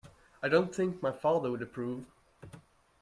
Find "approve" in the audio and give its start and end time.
1.61-2.05